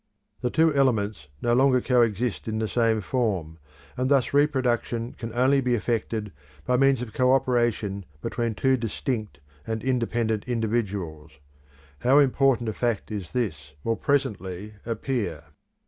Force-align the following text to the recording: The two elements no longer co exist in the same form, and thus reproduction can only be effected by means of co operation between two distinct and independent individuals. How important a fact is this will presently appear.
The 0.41 0.49
two 0.49 0.73
elements 0.73 1.27
no 1.43 1.53
longer 1.53 1.79
co 1.79 2.01
exist 2.01 2.47
in 2.47 2.57
the 2.57 2.67
same 2.67 3.01
form, 3.01 3.59
and 3.95 4.09
thus 4.09 4.33
reproduction 4.33 5.13
can 5.13 5.31
only 5.35 5.61
be 5.61 5.75
effected 5.75 6.31
by 6.65 6.75
means 6.77 7.03
of 7.03 7.13
co 7.13 7.31
operation 7.33 8.05
between 8.19 8.55
two 8.55 8.77
distinct 8.77 9.41
and 9.67 9.83
independent 9.83 10.45
individuals. 10.47 11.33
How 11.99 12.17
important 12.17 12.67
a 12.67 12.73
fact 12.73 13.11
is 13.11 13.31
this 13.31 13.73
will 13.83 13.95
presently 13.95 14.73
appear. 14.87 15.43